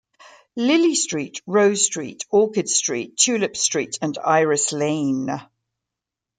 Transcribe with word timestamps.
Lily 0.55 0.95
Street, 0.95 1.43
Rose 1.45 1.85
Street, 1.85 2.25
Orchid 2.31 2.67
Street, 2.67 3.17
Tulip 3.17 3.55
Street, 3.55 3.99
and 4.01 4.17
Iris 4.17 4.71
Lane. 4.73 5.29